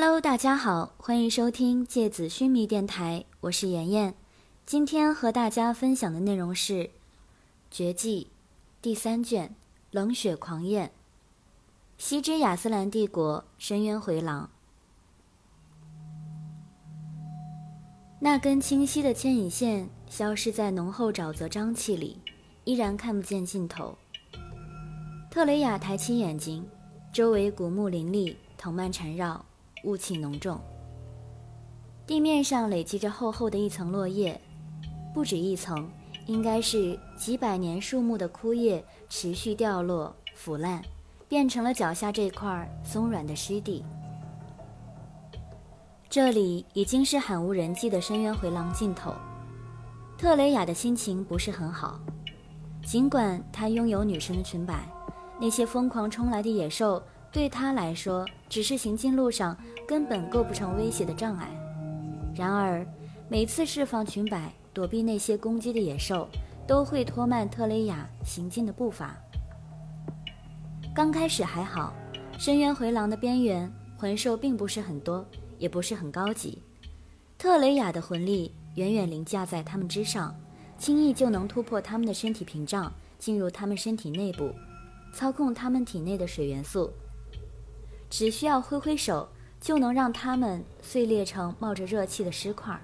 [0.00, 4.14] Hello，大家好，欢迎收听芥子须弥电台，我是妍妍。
[4.64, 6.84] 今天和大家分享的内容是
[7.68, 8.28] 《绝技》
[8.80, 9.48] 第三卷
[9.90, 10.86] 《冷血狂焰》。
[11.98, 14.48] 西之亚斯兰帝国深渊回廊，
[18.20, 22.20] 那根清晰的牵引线消失在浓厚沼泽瘴气里，
[22.62, 23.98] 依然看不见尽头。
[25.28, 26.64] 特雷雅抬起眼睛，
[27.12, 29.44] 周围古木林立，藤蔓缠绕。
[29.84, 30.58] 雾气浓重，
[32.06, 34.38] 地面上累积着厚厚的一层落叶，
[35.14, 35.88] 不止一层，
[36.26, 40.82] 应该是几百年树木的枯叶持续掉落腐烂，
[41.28, 43.84] 变成了脚下这块松软的湿地。
[46.10, 49.14] 这里已经是罕无人迹的深渊回廊尽头。
[50.16, 52.00] 特雷雅的心情不是很好，
[52.84, 54.88] 尽管她拥有女神的裙摆，
[55.40, 57.02] 那些疯狂冲来的野兽。
[57.30, 61.48] 对他来说，只是行进路上根本构不成威胁的障碍。
[62.34, 62.86] 然而，
[63.28, 66.26] 每次释放裙摆躲避那些攻击的野兽，
[66.66, 69.16] 都会拖慢特雷雅行进的步伐。
[70.94, 71.92] 刚开始还好，
[72.38, 75.24] 深渊回廊的边缘魂兽并不是很多，
[75.58, 76.62] 也不是很高级。
[77.36, 80.34] 特雷雅的魂力远远凌驾在他们之上，
[80.78, 84.52] 轻易就能突破他们的身体屏障，进入他们身体内部，
[85.12, 86.90] 操控他们体内的水元素。
[88.10, 89.28] 只需要挥挥手，
[89.60, 92.78] 就能让它们碎裂成冒着热气的尸块。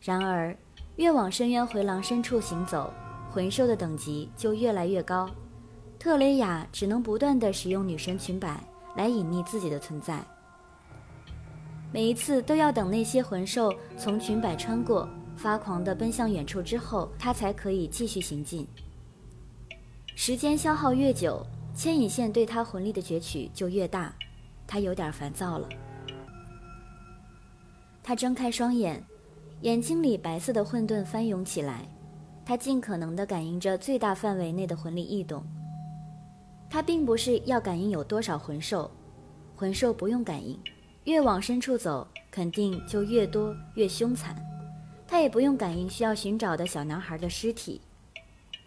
[0.00, 0.56] 然而，
[0.96, 2.92] 越往深渊回廊深处行走，
[3.30, 5.30] 魂兽的等级就越来越高。
[5.98, 8.60] 特雷雅只能不断地使用女神裙摆
[8.96, 10.20] 来隐匿自己的存在。
[11.92, 18.66] 每一次都要等那些魂兽从裙摆穿过，发狂地奔向远处之后，她才可以继续行进。
[20.16, 21.46] 时间消耗越久。
[21.74, 24.14] 牵引线对他魂力的攫取就越大，
[24.66, 25.68] 他有点烦躁了。
[28.02, 29.02] 他睁开双眼，
[29.62, 31.86] 眼睛里白色的混沌翻涌起来。
[32.44, 35.44] 他尽可能地感应着最大范围内的魂力异动。
[36.68, 38.90] 他并不是要感应有多少魂兽，
[39.54, 40.58] 魂兽不用感应，
[41.04, 44.36] 越往深处走，肯定就越多越凶残。
[45.06, 47.80] 他也不用感应需要寻找的小男孩的尸体。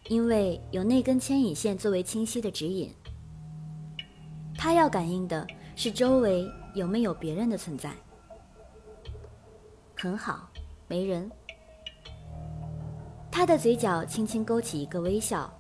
[0.08, 2.94] 因为有那根牵引线作为清晰的指引，
[4.56, 5.46] 他要感应的
[5.76, 7.92] 是周围有没有别人的存在。
[9.98, 10.48] 很好，
[10.88, 11.30] 没人。
[13.32, 15.52] 他的嘴角轻轻勾起一个微笑，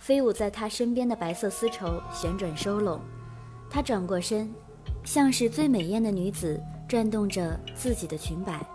[0.00, 3.00] 飞舞在他身边的白色丝绸旋转收拢，
[3.70, 4.52] 他转过身，
[5.04, 8.66] 像是最美艳的女子转动着自己的裙摆，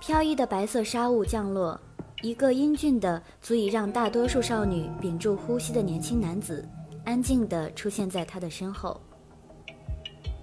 [0.00, 1.78] 飘逸的白色纱雾降落。
[2.24, 6.66] 一个英俊的、足以让大多数少女屏住呼吸的年轻男子，
[7.04, 8.98] 安静地出现在她的身后。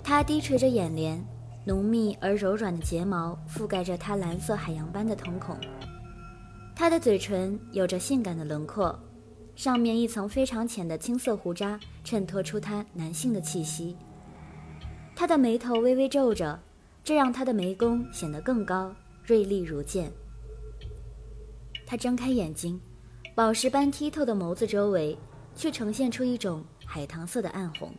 [0.03, 1.19] 他低垂着眼帘，
[1.65, 5.57] 浓密而柔软的睫毛覆盖着他蓝色海洋般的瞳孔。
[6.75, 8.95] 他的嘴唇有着性感的轮廓，
[9.55, 13.97] 上面一层非常浅的青色胡渣衬托出他男性的气息。
[15.15, 16.59] 他的眉头微微皱着，
[17.03, 18.93] 这让他的眉弓显得更高，
[19.23, 20.11] 锐利如剑。
[21.91, 22.79] 他睁开眼睛，
[23.35, 25.17] 宝石般剔透的眸子周围，
[25.57, 27.91] 却呈现出一种海棠色的暗红。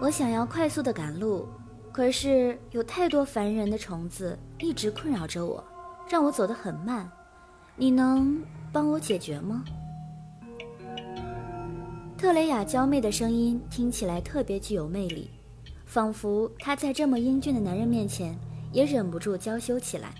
[0.00, 1.48] 我想要快速的赶路，
[1.90, 5.64] 可是有太多烦人的虫子一直困扰着我，
[6.08, 7.10] 让我走得很慢。
[7.74, 8.40] 你能
[8.72, 9.64] 帮我解决吗？
[12.16, 15.28] 特雷雅娇媚的声音听起来特别具有魅力，
[15.86, 18.38] 仿佛她在这么英俊的男人面前
[18.70, 20.14] 也忍不住娇羞起来。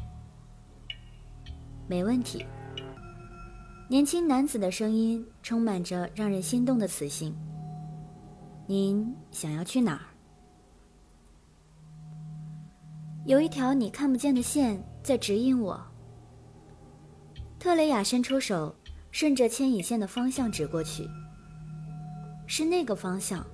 [1.88, 2.44] 没问题。
[3.88, 7.34] 年轻男子的声音充满着让人心动的磁性。
[8.66, 10.02] 您想要去哪儿？
[13.24, 15.80] 有一条你看不见的线在指引我。
[17.58, 18.74] 特雷雅伸出手，
[19.10, 21.08] 顺着牵引线的方向指过去。
[22.48, 23.44] 是那个方向。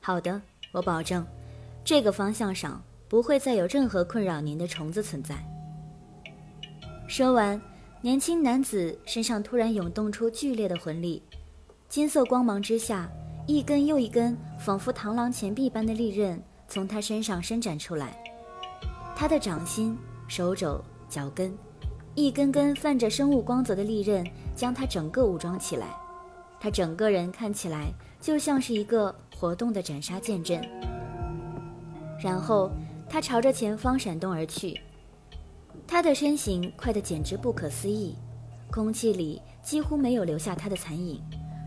[0.00, 0.40] 好的，
[0.72, 1.26] 我保证，
[1.84, 5.36] 这个方向上不会再有任何困扰您的虫子存在。
[7.12, 7.60] 说完，
[8.00, 11.22] 年轻男子身上突然涌动出剧烈的魂力，
[11.86, 13.06] 金色光芒之下，
[13.46, 18.16] 一根又一根仿佛螳螂前臂般的利刃从他身上伸展出来。
[19.14, 19.94] 他的掌心、
[20.26, 21.54] 手肘、脚跟，
[22.14, 24.26] 一根根泛着生物光泽的利刃
[24.56, 25.88] 将他整个武装起来。
[26.58, 27.92] 他整个人看起来
[28.22, 30.66] 就像是一个活动的斩杀剑阵。
[32.18, 32.70] 然后
[33.06, 34.80] 他朝着前方闪动而去。
[35.86, 38.16] 他的身形快得简直不可思议，
[38.70, 41.22] 空气里几乎没有留下他的残影，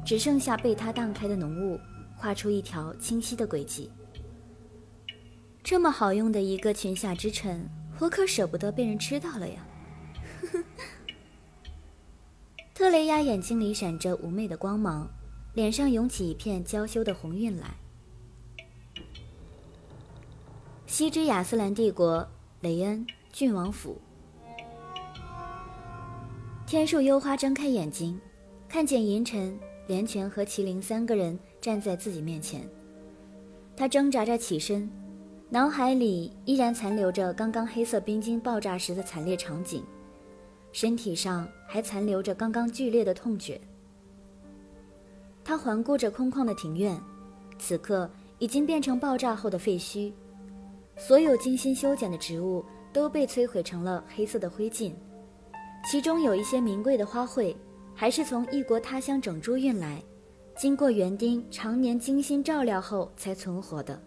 [0.06, 1.80] 只剩下被他荡开的浓雾，
[2.16, 3.92] 画出一条清晰的轨迹。
[5.64, 7.70] 这么好用的一个裙下之臣，
[8.00, 9.66] 我可舍不得被人吃到了呀！
[12.74, 15.10] 特雷亚眼睛里闪着妩媚的光芒，
[15.54, 17.68] 脸上涌起一片娇羞的红晕来。
[20.88, 22.28] 西之亚斯兰帝国，
[22.62, 24.02] 雷恩郡王府。
[26.68, 28.20] 天树幽花睁开眼睛，
[28.68, 32.68] 看见银尘、连泉和麒麟三个人站在自己面前。
[33.78, 34.90] 他挣扎着起身，
[35.48, 39.84] 脑海里依然残留着刚刚黑色冰晶爆炸时的惨烈场景，
[40.72, 43.62] 身体上还残留着刚刚剧烈的痛觉。
[45.44, 47.00] 他环顾着空旷的庭院，
[47.60, 48.10] 此刻
[48.40, 50.12] 已经变成爆炸后的废墟，
[50.98, 54.92] 所有精心修剪的植物都被摧毁成了黑色的灰烬。
[55.86, 57.56] 其中有一些名贵的花卉，
[57.94, 60.02] 还是从异国他乡整株运来，
[60.58, 64.02] 经过园丁常年精心照料后才存活的，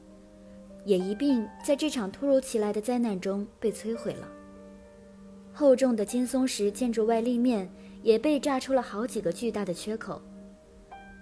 [0.84, 4.28] 也一并在这场突如其来的灾难中被摧毁了。
[5.52, 7.70] 厚重的金松石建筑外立面
[8.02, 10.20] 也被炸出了好几个巨大的缺口，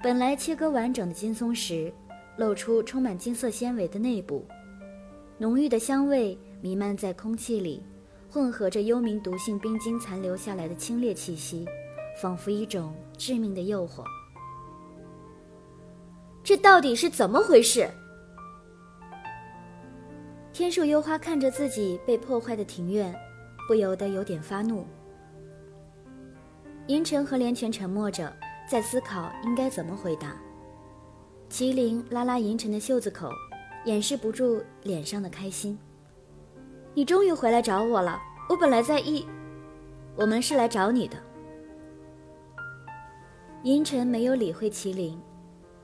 [0.02, 1.92] 本来切割完整的金松石，
[2.38, 4.42] 露出充满金色纤维的内部，
[5.36, 7.82] 浓郁的香味弥漫在空气里。
[8.36, 11.64] 混合着幽冥毒性冰晶残留下来的清冽气息，
[12.20, 14.04] 仿佛一种致命的诱惑。
[16.44, 17.88] 这到底是怎么回事？
[20.52, 23.10] 天树幽花看着自己被破坏的庭院，
[23.66, 24.86] 不由得有点发怒。
[26.88, 28.30] 银尘和连泉沉默着，
[28.70, 30.36] 在思考应该怎么回答。
[31.48, 33.30] 麒麟拉拉银尘的袖子口，
[33.86, 35.78] 掩饰不住脸上的开心。
[36.96, 38.18] 你终于回来找我了。
[38.48, 39.26] 我本来在意，
[40.16, 41.18] 我们是来找你的。
[43.64, 45.20] 银尘没有理会麒麟，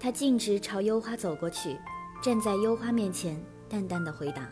[0.00, 1.76] 他径直朝幽花走过去，
[2.22, 3.38] 站在幽花面前，
[3.68, 4.48] 淡淡的回答。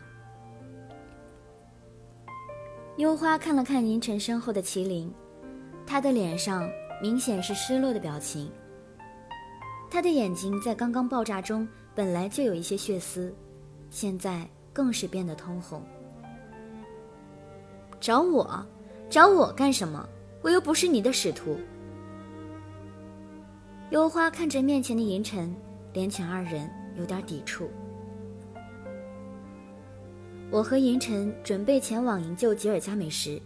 [2.97, 5.11] 幽花看了看银尘身后的麒麟，
[5.83, 6.69] 他的脸上
[7.01, 8.51] 明显是失落的表情。
[9.89, 13.33] 他的眼睛在刚刚爆炸中本来就有一些血丝，
[13.89, 15.83] 现在更是变得通红。
[18.01, 18.65] 找我，
[19.11, 20.03] 找我干什么？
[20.41, 21.55] 我又不是你的使徒。
[23.91, 25.55] 幽花看着面前的银尘，
[25.93, 26.67] 连泉二人
[26.97, 27.69] 有点抵触。
[30.49, 33.39] 我和银尘准备前往营救吉尔加美什，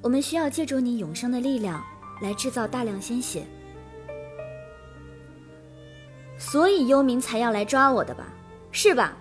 [0.00, 1.84] 我们需要借助你永生的力量
[2.22, 3.44] 来制造大量鲜血，
[6.38, 8.32] 所以幽冥才要来抓我的吧？
[8.70, 9.16] 是吧？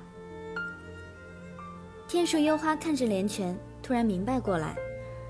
[2.08, 3.58] 天树幽花看着连泉。
[3.88, 4.76] 突然明白过来，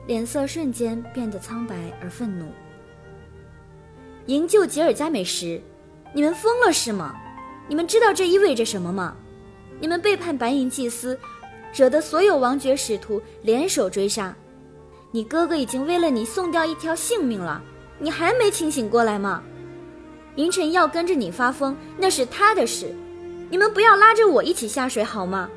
[0.08, 2.48] 脸色瞬间变得苍白而愤怒。
[4.26, 5.62] 营救吉尔加美什，
[6.12, 7.16] 你们疯了是吗？
[7.68, 9.16] 你们知道这意味着什么吗？
[9.80, 11.20] 你们背叛白银祭司，
[11.72, 14.36] 惹得所有王爵使徒联手追杀。
[15.12, 17.62] 你哥哥已经为了你送掉一条性命了，
[18.00, 19.44] 你还没清醒过来吗？
[20.36, 22.92] 银尘要跟着你发疯，那是他的事，
[23.52, 25.48] 你们不要拉着我一起下水好吗？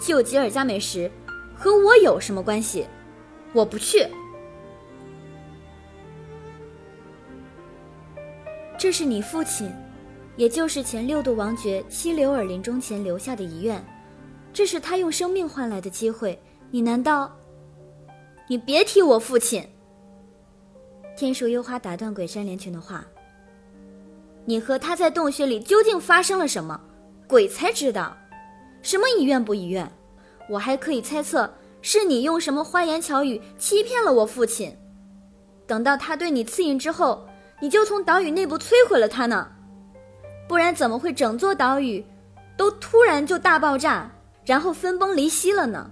[0.00, 1.10] 救吉尔加美什。
[1.58, 2.86] 和我有什么关系？
[3.52, 4.06] 我不去。
[8.78, 9.72] 这是你父亲，
[10.36, 13.82] 也就是前六度王爵希留尔临终前留下的遗愿，
[14.52, 16.38] 这是他用生命换来的机会。
[16.70, 17.34] 你难道？
[18.48, 19.66] 你别提我父亲！
[21.16, 23.04] 天树幽花打断鬼山连群的话。
[24.44, 26.78] 你和他在洞穴里究竟发生了什么？
[27.26, 28.14] 鬼才知道。
[28.82, 29.90] 什么遗愿不遗愿？
[30.48, 34.76] 我还可以猜测，是你用什么花言巧语欺骗了我父亲。
[35.66, 37.26] 等到他对你赐印之后，
[37.60, 39.48] 你就从岛屿内部摧毁了他呢。
[40.48, 42.04] 不然怎么会整座岛屿
[42.56, 44.08] 都突然就大爆炸，
[44.44, 45.90] 然后分崩离析了呢？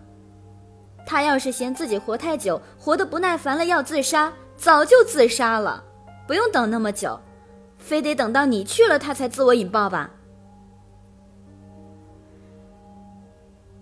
[1.04, 5.82] 他要是嫌自己活太久，活得不耐烦了要自杀，早就自杀了，
[6.26, 7.18] 不用等那么久，
[7.76, 10.10] 非得等到你去了他才自我引爆吧？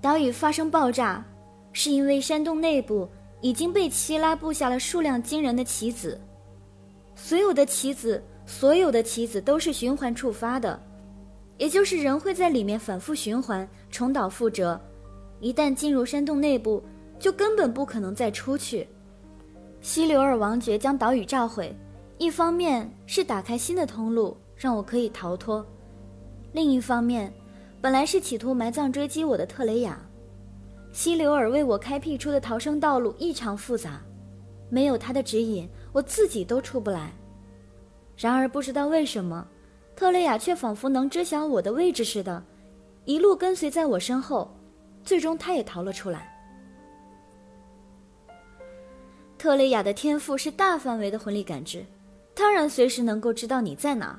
[0.02, 1.24] 岛屿发生爆炸，
[1.72, 3.08] 是因为山洞内部
[3.40, 6.20] 已经被奇拉布下了数量惊人的棋子。
[7.14, 10.76] 所有的棋子，所有的棋子都是循环触发的，
[11.56, 14.78] 也就是人会在里面反复循环，重蹈覆辙。
[15.38, 16.82] 一旦进入山洞内部，
[17.16, 18.88] 就根本不可能再出去。
[19.80, 21.72] 希留尔王爵将岛屿炸毁，
[22.18, 25.64] 一方面是打开新的通路，让我可以逃脱；
[26.52, 27.32] 另一方面。
[27.82, 29.98] 本来是企图埋葬追击我的特雷雅，
[30.92, 34.00] 希留尔为我开辟出的逃生道路异常复杂，
[34.70, 37.12] 没有他的指引，我自己都出不来。
[38.16, 39.44] 然而不知道为什么，
[39.96, 42.40] 特雷雅却仿佛能知晓我的位置似的，
[43.04, 44.48] 一路跟随在我身后，
[45.02, 46.28] 最终他也逃了出来。
[49.36, 51.84] 特雷雅的天赋是大范围的魂力感知，
[52.32, 54.16] 当然随时能够知道你在哪。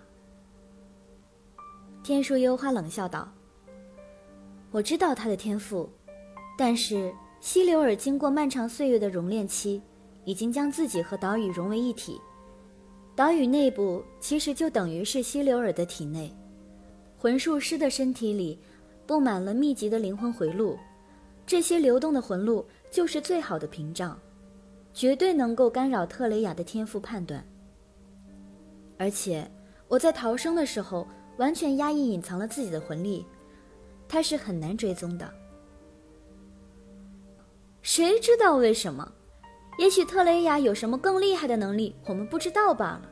[2.04, 3.32] 天树幽花冷笑道
[4.74, 5.88] ：“我知道他的天赋，
[6.58, 9.80] 但是希留尔经过漫长岁月的熔炼期，
[10.26, 12.20] 已经将自己和岛屿融为一体。
[13.16, 16.36] 岛屿内部其实就等于是希留尔的体内，
[17.16, 18.58] 魂术师的身体里
[19.06, 20.76] 布满了密集的灵魂回路，
[21.46, 24.20] 这些流动的魂路就是最好的屏障。”
[24.92, 27.44] 绝对能够干扰特雷雅的天赋判断，
[29.00, 29.50] 而且
[29.88, 33.26] 我在逃生的时候完全压抑隐藏了自己的魂力，
[34.08, 35.34] 他是很难追踪的。
[37.82, 39.12] 谁知道为什么？
[39.80, 43.10] 也许特雷雅有什么更厉害的能力，我们不知道罢了。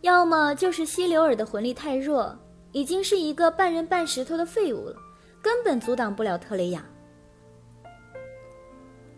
[0.00, 2.36] 要么就是希留尔的魂力太弱，
[2.72, 4.96] 已经是一个半人半石头的废物了，
[5.42, 6.84] 根本阻挡不了特雷雅。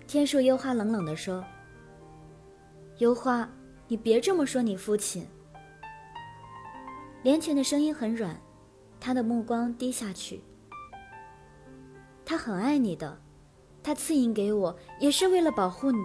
[0.06, 1.42] 天树幽花冷冷地说。
[2.98, 3.48] 幽花，
[3.88, 5.26] 你别这么说你父亲。
[7.22, 8.38] 连泉的声音很软，
[9.00, 10.42] 他的目光低下去。
[12.24, 13.18] 他很爱你的，
[13.82, 15.98] 他赐印给我也是为了保护你。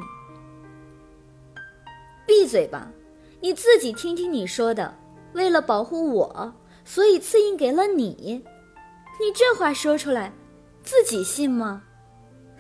[2.28, 2.92] 闭嘴吧，
[3.42, 4.94] 你自己听听你说的，
[5.34, 6.54] 为了保护我，
[6.86, 8.44] 所以赐印给了你。
[9.20, 10.32] 你这话说出来，
[10.84, 11.84] 自己信吗？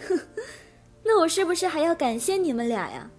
[0.07, 0.19] 哼，
[1.03, 3.09] 那我是不是还要感谢你们俩呀？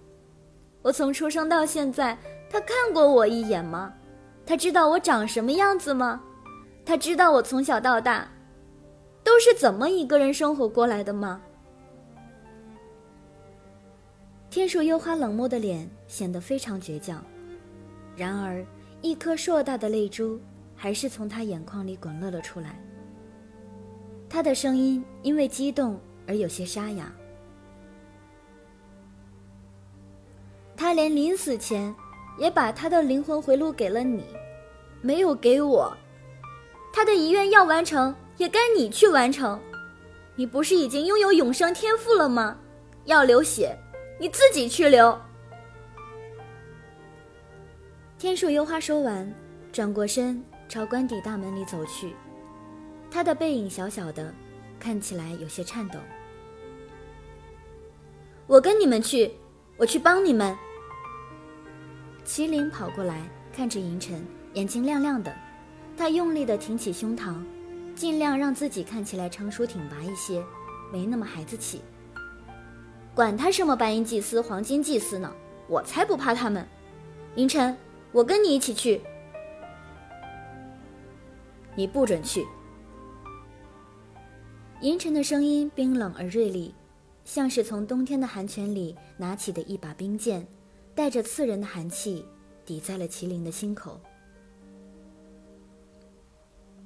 [0.81, 2.17] 我从出生到现在，
[2.49, 3.93] 他看过我一眼吗？
[4.45, 6.21] 他知道我长什么样子吗？
[6.83, 8.27] 他知道我从小到大
[9.23, 11.41] 都是怎么一个人生活过来的吗？
[14.49, 17.23] 天树幽花冷漠的脸显得非常倔强，
[18.17, 18.65] 然而
[19.01, 20.39] 一颗硕大的泪珠
[20.75, 22.77] 还是从他眼眶里滚落了出来。
[24.29, 27.11] 他的声音因为激动而有些沙哑。
[30.75, 31.93] 他连临死前，
[32.37, 34.25] 也把他的灵魂回路给了你，
[35.01, 35.95] 没有给我。
[36.91, 39.61] 他的遗愿要完成，也该你去完成。
[40.35, 42.57] 你不是已经拥有永生天赋了吗？
[43.05, 43.77] 要流血，
[44.19, 45.15] 你自己去流。
[48.17, 49.31] 天树幽花说完，
[49.71, 52.15] 转过身朝官邸大门里走去。
[53.11, 54.33] 他的背影小小的，
[54.79, 55.99] 看起来有些颤抖。
[58.47, 59.31] 我跟你们去，
[59.77, 60.57] 我去帮你们。
[62.25, 63.21] 麒麟跑过来，
[63.55, 65.31] 看着银尘，眼睛亮亮的。
[65.95, 67.35] 他用力的挺起胸膛，
[68.01, 70.43] 尽量让自己看起来成熟挺拔一些，
[70.91, 71.83] 没那么孩子气。
[73.13, 75.31] 管他什么白银祭司、黄金祭司呢，
[75.67, 76.67] 我才不怕他们。
[77.35, 77.77] 银尘，
[78.11, 78.99] 我跟你一起去。
[81.75, 82.43] 你不准去。
[84.81, 86.73] 银尘的声音冰冷而锐利，
[87.23, 90.43] 像是从冬天的寒泉里拿起的一把冰剑。
[90.95, 92.25] 带着刺人的寒气，
[92.65, 94.01] 抵在了麒麟的心口。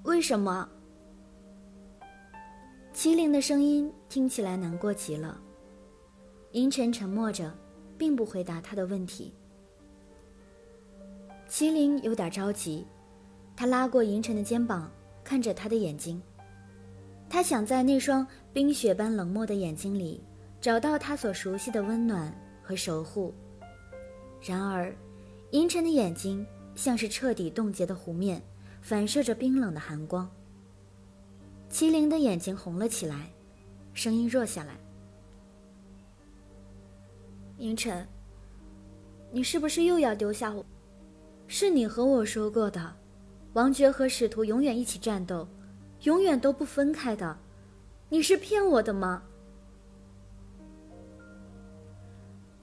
[0.03, 0.67] 为什么？
[2.95, 5.37] 麒麟的声音听起来难过极了。
[6.53, 7.53] 银尘沉默着，
[7.97, 9.33] 并不回答他的问题。
[11.49, 12.85] 麒麟有点着急，
[13.53, 14.89] 他拉过银尘的肩膀，
[15.25, 16.21] 看着他的眼睛。
[17.29, 20.23] 他想在那双冰雪般冷漠的眼睛里，
[20.61, 22.33] 找到他所熟悉的温暖
[22.63, 23.33] 和守护。
[24.41, 24.95] 然而，
[25.51, 28.41] 银尘的眼睛像是彻底冻结的湖面，
[28.79, 30.31] 反射着冰冷的寒光。
[31.69, 33.29] 麒麟的眼睛红了起来，
[33.93, 34.77] 声音弱下来
[37.57, 38.07] ：“银尘，
[39.31, 40.65] 你是不是又要丢下我？
[41.47, 42.95] 是你和我说过的，
[43.53, 45.47] 王爵和使徒永远一起战斗，
[46.03, 47.37] 永远都不分开的。
[48.09, 49.21] 你是骗我的吗？”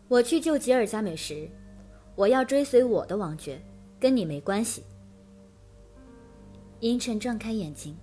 [0.09, 1.51] 我去救吉尔加美什。
[2.15, 3.59] 我要追随我的王爵，
[3.99, 4.85] 跟你没关系。
[6.81, 7.97] 银尘睁开眼睛，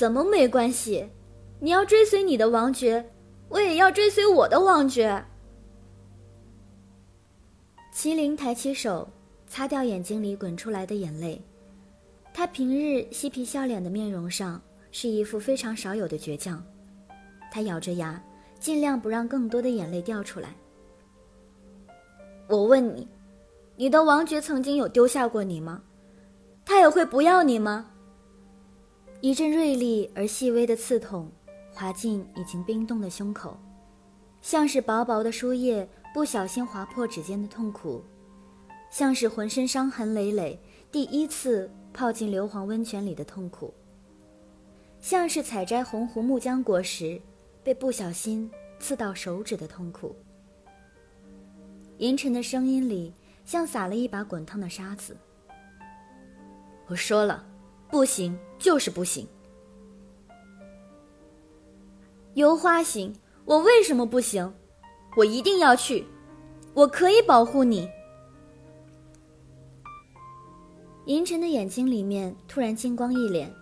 [0.00, 1.06] 怎么没关系？
[1.58, 3.04] 你要追随你的王爵，
[3.50, 5.22] 我也要追随我的王爵。
[7.92, 9.06] 麒麟抬起手，
[9.46, 11.38] 擦掉眼睛里滚出来的眼泪。
[12.32, 14.58] 他平日嬉皮笑脸的面容上
[14.90, 16.64] 是一副非常少有的倔强。
[17.52, 18.18] 他咬着牙。
[18.58, 20.54] 尽量不让更多的眼泪掉出来。
[22.46, 23.06] 我问你，
[23.76, 25.82] 你的王爵曾经有丢下过你吗？
[26.64, 27.89] 他也会不要你吗？
[29.22, 31.30] 一阵锐利而细微的刺痛
[31.74, 33.54] 划进已经冰冻的胸口，
[34.40, 38.02] 像是薄薄的书页不小心划破指尖的痛苦，
[38.90, 40.58] 像是浑身伤痕累累，
[40.90, 43.74] 第一次泡进硫磺温泉里的痛苦，
[45.00, 47.20] 像是采摘红湖木浆果时
[47.62, 50.16] 被不小心刺到手指的痛苦。
[51.98, 53.12] 银尘的声音里
[53.44, 55.14] 像撒了一把滚烫的沙子。
[56.86, 57.46] 我说了，
[57.90, 59.26] 不行就是不行。
[62.34, 63.12] 游花行，
[63.44, 64.54] 我为什么不行？
[65.16, 66.06] 我一定要去，
[66.74, 67.88] 我可以保护你。
[71.06, 73.52] 银尘的眼睛里面突然金光一脸，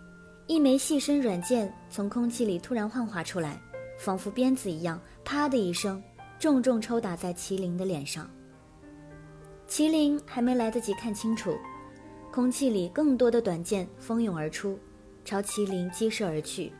[0.46, 3.58] 一枚细身软剑从空气里突然幻化出来，
[3.98, 6.02] 仿佛鞭子一样，啪的一声，
[6.38, 8.28] 重重抽打在麒麟的脸上。
[9.66, 11.56] 麒麟还没来得及看清楚。
[12.30, 14.78] 空气里更多的短剑蜂拥而出，
[15.28, 16.72] 朝麒麟击射而去。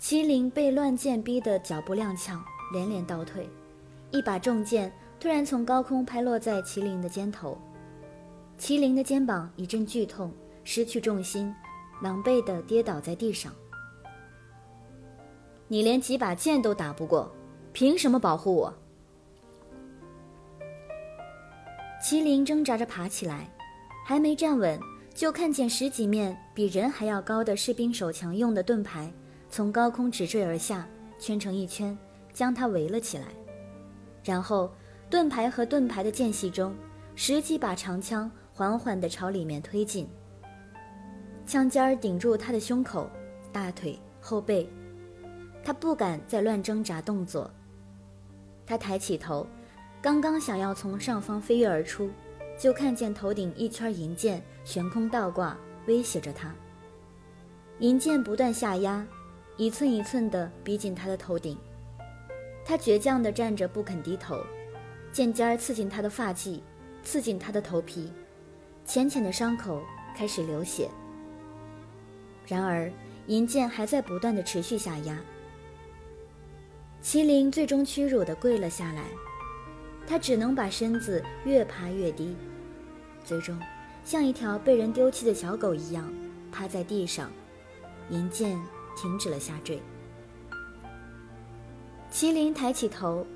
[0.00, 2.40] 麒麟被乱箭逼得脚步踉跄，
[2.72, 3.46] 连连倒退。
[4.10, 7.58] 一把重剑突然从高空拍落在麒麟的肩头，
[8.58, 10.32] 麒麟的肩膀一阵剧痛，
[10.62, 11.54] 失去重心，
[12.00, 13.52] 狼狈地跌倒在地上。
[15.68, 17.30] 你连几把剑都打不过，
[17.74, 18.72] 凭什么保护我？
[22.02, 23.46] 麒麟挣扎着爬起来。
[24.06, 24.78] 还没站稳，
[25.14, 29.10] 就看见十几面比人还要高的士兵手枪用的盾牌
[29.48, 30.86] 从高空直坠而下，
[31.20, 31.96] 圈成一圈，
[32.32, 33.26] 将他围了起来。
[34.24, 34.68] 然后，
[35.08, 36.74] 盾牌和盾牌的间隙中，
[37.14, 40.08] 十几把长枪缓缓地朝里面推进。
[41.46, 43.08] 枪尖儿顶住他的胸口、
[43.52, 44.68] 大腿、后背，
[45.62, 47.48] 他不敢再乱挣扎动作。
[48.66, 49.46] 他抬起头，
[50.02, 52.10] 刚刚想要从上方飞跃而出。
[52.58, 55.56] 就看见头顶一圈银剑悬空倒挂，
[55.86, 56.54] 威胁着他。
[57.80, 59.04] 银剑不断下压，
[59.56, 61.58] 一寸一寸地逼近他的头顶。
[62.64, 64.40] 他倔强地站着，不肯低头。
[65.12, 66.60] 剑尖儿刺进他的发髻，
[67.02, 68.10] 刺进他的头皮，
[68.84, 69.82] 浅浅的伤口
[70.16, 70.88] 开始流血。
[72.46, 72.90] 然而，
[73.26, 75.18] 银剑还在不断地持续下压。
[77.02, 79.04] 麒麟最终屈辱地跪了下来。
[80.06, 82.36] 他只能把身子越爬越低，
[83.24, 83.58] 最终
[84.04, 86.12] 像一条被人丢弃的小狗一样
[86.52, 87.30] 趴在地上。
[88.10, 88.60] 银剑
[88.94, 89.80] 停止了下坠。
[92.12, 93.26] 麒麟抬起头，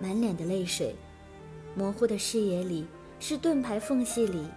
[0.00, 0.96] 满脸的泪水，
[1.74, 2.86] 模糊的视野里
[3.20, 4.48] 是盾牌缝隙里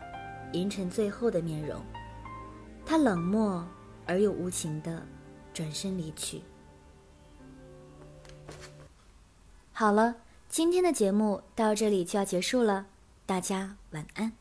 [0.54, 1.82] 银尘最后的面容。
[2.86, 3.67] 他冷漠
[4.06, 5.06] 而又无情的
[5.54, 6.41] 转身离去。
[9.74, 10.15] 好了。
[10.50, 12.88] 今天的节目到这里就要结束了，
[13.28, 14.38] 大家晚安。